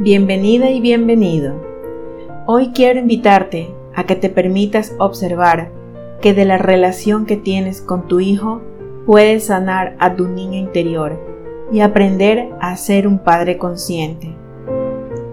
[0.00, 1.60] Bienvenida y bienvenido.
[2.46, 5.72] Hoy quiero invitarte a que te permitas observar
[6.20, 8.62] que de la relación que tienes con tu hijo
[9.06, 11.18] puedes sanar a tu niño interior
[11.72, 14.36] y aprender a ser un padre consciente.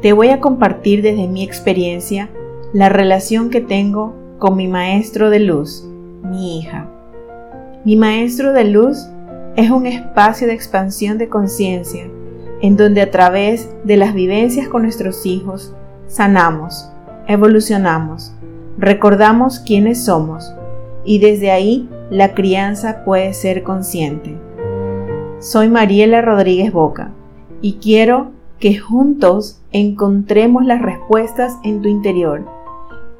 [0.00, 2.30] Te voy a compartir desde mi experiencia
[2.72, 5.86] la relación que tengo con mi maestro de luz,
[6.22, 6.88] mi hija.
[7.84, 9.06] Mi maestro de luz
[9.56, 12.08] es un espacio de expansión de conciencia
[12.64, 15.74] en donde a través de las vivencias con nuestros hijos
[16.06, 16.88] sanamos,
[17.28, 18.32] evolucionamos,
[18.78, 20.50] recordamos quiénes somos
[21.04, 24.38] y desde ahí la crianza puede ser consciente.
[25.40, 27.10] Soy Mariela Rodríguez Boca
[27.60, 32.46] y quiero que juntos encontremos las respuestas en tu interior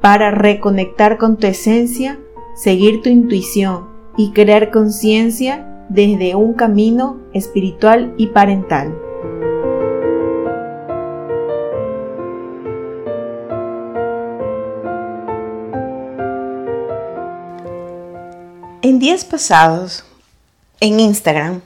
[0.01, 2.17] para reconectar con tu esencia,
[2.55, 3.83] seguir tu intuición
[4.17, 9.04] y crear conciencia desde un camino espiritual y parental.
[18.95, 20.05] En días pasados,
[20.79, 21.59] en Instagram,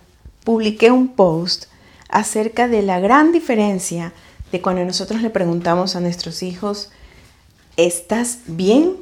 [0.43, 1.65] publiqué un post
[2.09, 4.13] acerca de la gran diferencia
[4.51, 6.89] de cuando nosotros le preguntamos a nuestros hijos,
[7.77, 8.95] ¿estás bien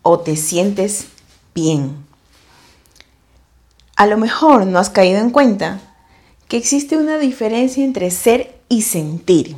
[0.00, 1.08] o te sientes
[1.54, 1.94] bien?
[3.96, 5.78] A lo mejor no has caído en cuenta
[6.48, 9.56] que existe una diferencia entre ser y sentir.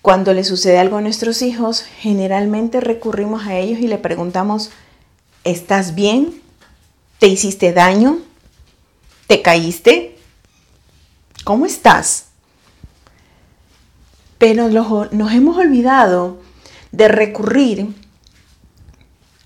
[0.00, 4.70] Cuando le sucede algo a nuestros hijos, generalmente recurrimos a ellos y le preguntamos,
[5.46, 6.42] ¿estás bien?
[7.18, 8.18] ¿Te hiciste daño?
[9.28, 10.18] ¿Te caíste?
[11.44, 12.26] ¿Cómo estás?
[14.38, 16.40] Pero nos hemos olvidado
[16.90, 17.94] de recurrir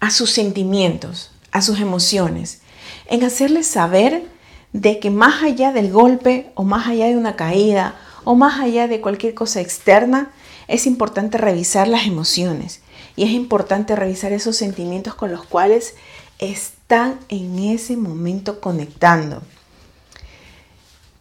[0.00, 2.62] a sus sentimientos, a sus emociones
[3.06, 4.26] en hacerles saber
[4.72, 8.88] de que más allá del golpe o más allá de una caída o más allá
[8.88, 10.30] de cualquier cosa externa,
[10.66, 12.80] es importante revisar las emociones
[13.20, 15.94] y es importante revisar esos sentimientos con los cuales
[16.38, 19.42] están en ese momento conectando.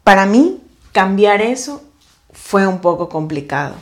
[0.05, 0.61] Para mí,
[0.93, 1.83] cambiar eso
[2.31, 3.75] fue un poco complicado,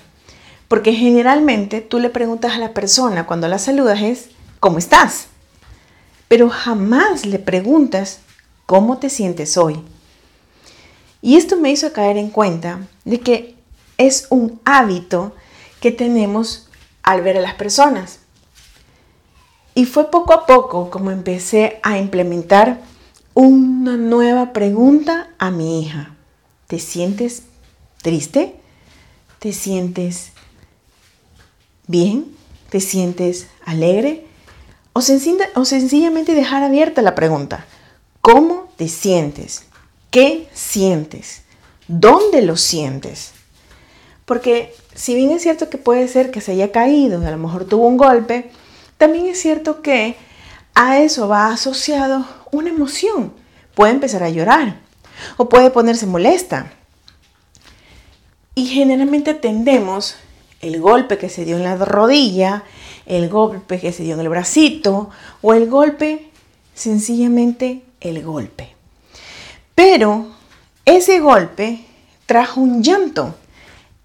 [0.68, 4.30] porque generalmente tú le preguntas a la persona cuando la saludas es,
[4.60, 5.28] ¿cómo estás?
[6.28, 8.20] pero jamás le preguntas
[8.66, 9.80] cómo te sientes hoy.
[11.22, 13.56] Y esto me hizo caer en cuenta de que
[13.98, 15.34] es un hábito
[15.80, 16.67] que tenemos
[17.08, 18.20] al ver a las personas.
[19.74, 22.82] Y fue poco a poco como empecé a implementar
[23.34, 26.16] una nueva pregunta a mi hija.
[26.68, 27.44] ¿Te sientes
[28.02, 28.56] triste?
[29.40, 30.34] ¿Te sientes
[31.88, 32.36] bien?
[32.70, 34.26] ¿Te sientes alegre?
[34.92, 37.66] O, sencillamente dejar abierta la pregunta,
[38.20, 39.64] ¿cómo te sientes?
[40.12, 41.44] ¿Qué sientes?
[41.88, 43.32] ¿Dónde lo sientes?
[44.26, 47.66] Porque si bien es cierto que puede ser que se haya caído, a lo mejor
[47.66, 48.50] tuvo un golpe,
[48.98, 50.16] también es cierto que
[50.74, 53.32] a eso va asociado una emoción.
[53.76, 54.80] Puede empezar a llorar
[55.38, 56.72] o puede ponerse molesta.
[58.56, 60.16] Y generalmente tendemos
[60.62, 62.64] el golpe que se dio en la rodilla,
[63.06, 65.12] el golpe que se dio en el bracito
[65.44, 66.32] o el golpe,
[66.74, 68.74] sencillamente el golpe.
[69.76, 70.26] Pero
[70.86, 71.86] ese golpe
[72.26, 73.36] trajo un llanto,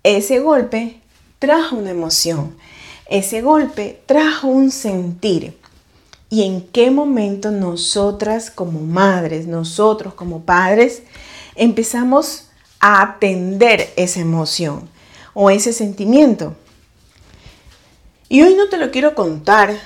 [0.02, 1.00] ese golpe
[1.38, 2.56] trajo una emoción,
[3.08, 5.58] ese golpe trajo un sentir.
[6.30, 11.02] ¿Y en qué momento nosotras como madres, nosotros como padres,
[11.54, 12.48] empezamos
[12.80, 14.88] a atender esa emoción
[15.34, 16.56] o ese sentimiento?
[18.30, 19.76] Y hoy no te lo quiero contar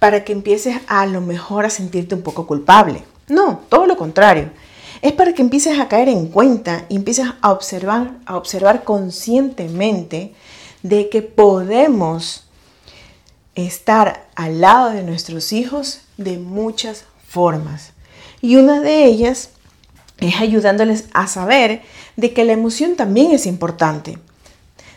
[0.00, 3.04] para que empieces a, lo mejor a sentirte un poco culpable.
[3.28, 4.50] No, todo lo contrario.
[5.02, 10.34] Es para que empieces a caer en cuenta y empieces a observar, a observar conscientemente
[10.82, 12.44] de que podemos
[13.54, 17.92] estar al lado de nuestros hijos de muchas formas.
[18.40, 19.50] Y una de ellas
[20.18, 21.82] es ayudándoles a saber
[22.16, 24.18] de que la emoción también es importante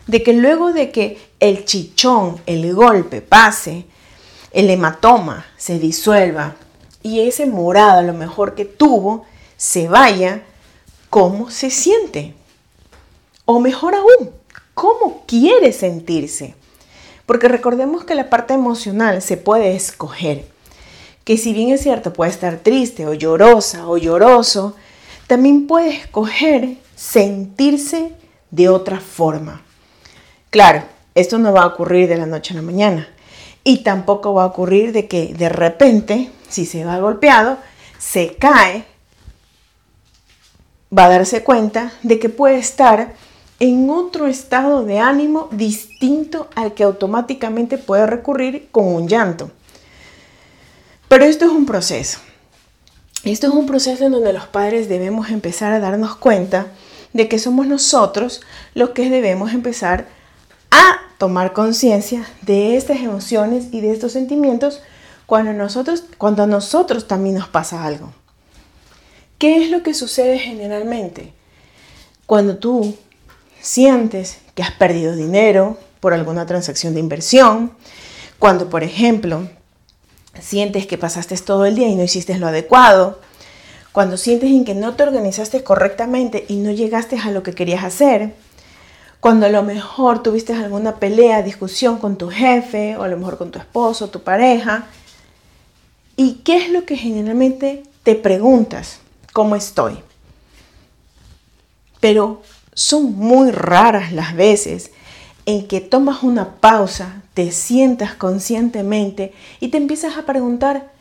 [0.10, 3.86] de que luego de que el chichón, el golpe pase,
[4.52, 6.56] el hematoma se disuelva
[7.04, 9.26] y ese morado a lo mejor que tuvo
[9.60, 10.42] se vaya,
[11.10, 12.34] ¿cómo se siente?
[13.44, 14.32] O mejor aún,
[14.74, 16.56] ¿cómo quiere sentirse?
[17.26, 20.46] Porque recordemos que la parte emocional se puede escoger.
[21.26, 24.76] Que si bien es cierto puede estar triste o llorosa o lloroso,
[25.28, 28.14] también puede escoger sentirse
[28.52, 29.62] de otra forma.
[30.52, 30.84] Claro,
[31.16, 33.10] esto no va a ocurrir de la noche a la mañana.
[33.66, 37.58] Y tampoco va a ocurrir de que de repente, si se va golpeado,
[37.98, 38.86] se cae,
[40.96, 43.14] va a darse cuenta de que puede estar
[43.60, 49.52] en otro estado de ánimo distinto al que automáticamente puede recurrir con un llanto.
[51.08, 52.20] Pero esto es un proceso.
[53.24, 56.68] Esto es un proceso en donde los padres debemos empezar a darnos cuenta
[57.12, 58.42] de que somos nosotros
[58.76, 60.08] los que debemos empezar
[60.72, 64.82] a tomar conciencia de estas emociones y de estos sentimientos
[65.26, 68.14] cuando nosotros, cuando a nosotros también nos pasa algo.
[69.40, 71.32] ¿Qué es lo que sucede generalmente?
[72.26, 72.94] Cuando tú
[73.62, 77.72] sientes que has perdido dinero por alguna transacción de inversión,
[78.38, 79.50] cuando por ejemplo
[80.42, 83.22] sientes que pasaste todo el día y no hiciste lo adecuado,
[83.94, 87.86] cuando sientes en que no te organizaste correctamente y no llegaste a lo que querías
[87.86, 88.34] hacer,
[89.22, 93.38] cuando a lo mejor tuviste alguna pelea, discusión con tu jefe o a lo mejor
[93.38, 94.88] con tu esposo, tu pareja,
[96.18, 98.99] ¿y qué es lo que generalmente te preguntas?
[99.34, 100.00] ¿Cómo estoy?
[102.00, 102.42] Pero
[102.74, 104.92] son muy raras las veces
[105.46, 110.92] en que tomas una pausa, te sientas conscientemente y te empiezas a preguntar,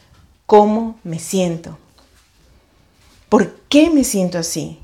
[0.46, 1.78] ¿cómo me siento?
[3.28, 4.78] ¿Por qué me siento así?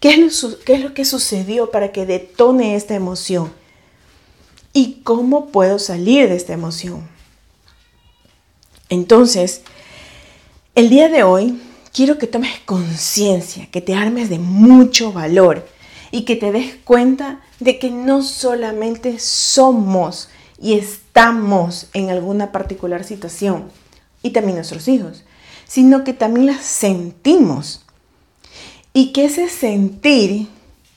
[0.00, 3.52] ¿Qué es, lo, ¿Qué es lo que sucedió para que detone esta emoción?
[4.72, 7.08] ¿Y cómo puedo salir de esta emoción?
[8.88, 9.62] Entonces,
[10.74, 11.60] el día de hoy
[11.98, 15.66] quiero que tomes conciencia, que te armes de mucho valor
[16.12, 20.28] y que te des cuenta de que no solamente somos
[20.62, 23.64] y estamos en alguna particular situación,
[24.22, 25.24] y también nuestros hijos,
[25.66, 27.84] sino que también las sentimos.
[28.92, 30.46] Y que ese sentir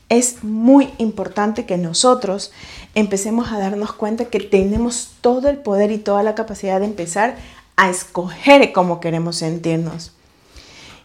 [0.07, 2.51] es muy importante que nosotros
[2.93, 7.37] empecemos a darnos cuenta que tenemos todo el poder y toda la capacidad de empezar
[7.75, 10.11] a escoger cómo queremos sentirnos.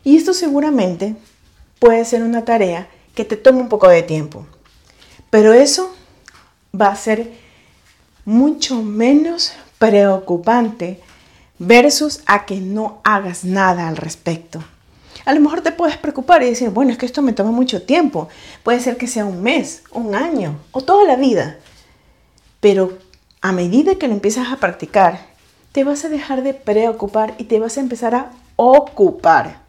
[0.07, 1.17] Y esto seguramente
[1.81, 2.87] puede ser una tarea
[3.17, 4.47] que te tome un poco de tiempo.
[5.31, 5.93] Pero eso
[6.81, 7.33] va a ser
[8.25, 9.51] mucho menos
[9.81, 11.01] preocupante
[11.59, 14.63] versus a que no hagas nada al respecto.
[15.25, 17.83] A lo mejor te puedes preocupar y decir, bueno, es que esto me toma mucho
[17.83, 18.29] tiempo.
[18.63, 21.59] Puede ser que sea un mes, un año o toda la vida.
[22.61, 22.97] Pero
[23.41, 25.19] a medida que lo empiezas a practicar,
[25.73, 29.66] te vas a dejar de preocupar y te vas a empezar a ocupar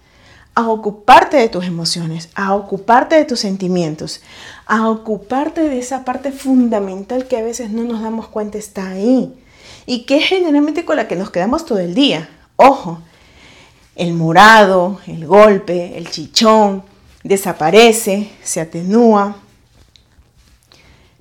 [0.57, 4.21] a ocuparte de tus emociones, a ocuparte de tus sentimientos,
[4.65, 9.36] a ocuparte de esa parte fundamental que a veces no nos damos cuenta está ahí
[9.86, 12.27] y que es generalmente con la que nos quedamos todo el día.
[12.56, 12.98] Ojo,
[13.95, 16.81] el morado, el golpe, el chichón,
[17.24, 19.36] desaparece, se atenúa,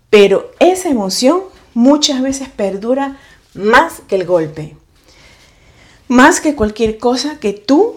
[0.09, 1.43] pero esa emoción
[1.75, 3.19] muchas veces perdura
[3.53, 4.79] más que el golpe,
[6.09, 7.97] más que cualquier cosa que tú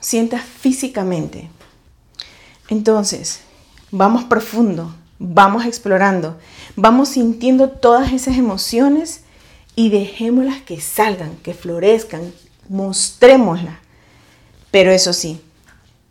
[0.00, 1.48] sientas físicamente.
[2.68, 3.40] Entonces,
[3.90, 6.38] vamos profundo, vamos explorando,
[6.76, 9.22] vamos sintiendo todas esas emociones
[9.76, 12.32] y dejémoslas que salgan, que florezcan,
[12.68, 13.76] mostrémoslas.
[14.70, 15.40] Pero eso sí,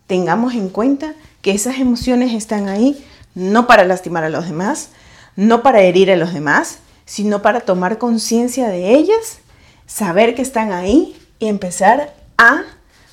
[0.07, 3.03] tengamos en cuenta que esas emociones están ahí
[3.35, 4.89] no para lastimar a los demás,
[5.35, 9.39] no para herir a los demás, sino para tomar conciencia de ellas,
[9.85, 12.63] saber que están ahí y empezar a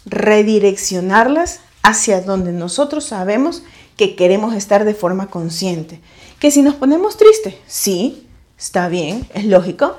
[0.06, 3.62] redireccionarlas hacia donde nosotros sabemos
[3.96, 6.00] que queremos estar de forma consciente.
[6.38, 8.26] Que si nos ponemos tristes, sí,
[8.58, 9.96] está bien, es lógico,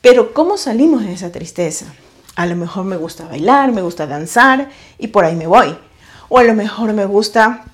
[0.00, 1.86] pero ¿cómo salimos de esa tristeza?
[2.36, 5.76] A lo mejor me gusta bailar, me gusta danzar y por ahí me voy.
[6.28, 7.64] O a lo mejor me gusta,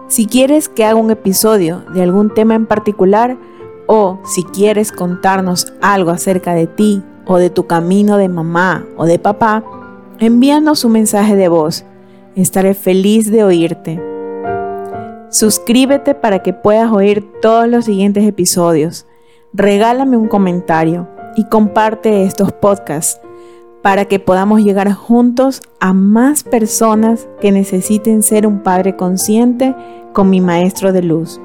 [0.07, 3.37] Si quieres que haga un episodio de algún tema en particular
[3.85, 9.05] o si quieres contarnos algo acerca de ti o de tu camino de mamá o
[9.05, 9.63] de papá,
[10.17, 11.85] envíanos un mensaje de voz.
[12.35, 14.01] Estaré feliz de oírte.
[15.29, 19.05] Suscríbete para que puedas oír todos los siguientes episodios.
[19.53, 23.21] Regálame un comentario y comparte estos podcasts
[23.81, 29.73] para que podamos llegar juntos a más personas que necesiten ser un padre consciente
[30.13, 31.39] con mi maestro de luz.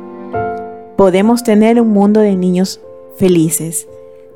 [0.96, 2.80] Podemos tener un mundo de niños
[3.16, 3.86] felices,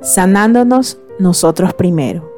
[0.01, 2.36] sanándonos nosotros primero.